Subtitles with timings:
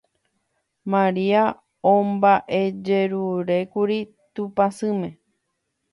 [0.91, 1.43] Maria
[1.93, 3.99] omba'ejerurékuri
[4.33, 5.09] Tupãsýme.